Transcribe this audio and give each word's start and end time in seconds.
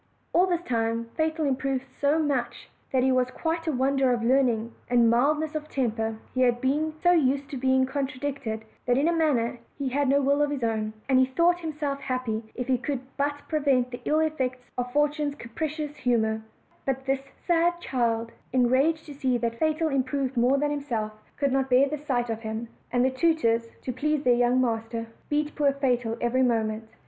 All 0.33 0.47
this 0.47 0.63
time 0.63 1.11
Fatal 1.15 1.45
improved 1.45 1.83
so 1.99 2.17
much' 2.17 2.69
that 2.91 3.03
he 3.03 3.11
waa 3.11 3.25
quite 3.25 3.67
118 3.67 3.69
OLD, 3.69 3.69
OLD 3.69 3.77
FAIRY 3.77 3.77
TALES. 3.77 3.77
a 3.77 3.79
wonder 3.79 4.11
of 4.11 4.23
learning 4.23 4.73
and 4.89 5.09
mildness 5.11 5.53
of 5.53 5.69
temper: 5.69 6.17
he 6.33 6.41
had 6.41 6.59
been 6.59 6.91
so 7.03 7.11
used 7.11 7.47
to 7.51 7.55
be 7.57 7.85
contradicted 7.85 8.65
that, 8.87 8.97
in 8.97 9.07
a 9.07 9.13
manner, 9.13 9.59
he 9.77 9.89
had 9.89 10.09
no 10.09 10.19
will 10.19 10.41
of 10.41 10.49
his 10.49 10.63
own; 10.63 10.93
and 11.07 11.19
he 11.19 11.27
thought 11.27 11.59
himself 11.59 11.99
happy 11.99 12.43
if 12.55 12.65
he 12.65 12.79
could 12.79 13.01
but 13.15 13.43
prevent 13.47 13.91
the 13.91 14.01
ill 14.05 14.21
effects 14.21 14.57
of 14.75 14.91
Fortune's 14.91 15.35
capricious 15.35 15.97
humors; 15.97 16.41
but 16.83 17.05
this 17.05 17.21
sad 17.45 17.79
child, 17.79 18.31
enraged 18.51 19.05
to 19.05 19.13
see 19.13 19.37
that 19.37 19.59
Fatal 19.59 19.89
im 19.89 20.01
proved 20.01 20.35
more 20.35 20.57
than 20.57 20.71
himself, 20.71 21.11
could 21.37 21.51
not 21.51 21.69
bear 21.69 21.87
the 21.87 21.99
sight 21.99 22.31
of 22.31 22.41
him, 22.41 22.69
and 22.91 23.05
the 23.05 23.11
tutors, 23.11 23.67
to 23.83 23.93
please 23.93 24.23
their 24.23 24.33
young 24.33 24.59
master, 24.59 25.05
beat 25.29 25.53
poor 25.55 25.71
Fatal 25.71 26.17
every 26.21 26.41
moment. 26.41 26.89